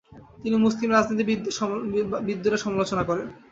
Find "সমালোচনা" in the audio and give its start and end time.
2.63-3.03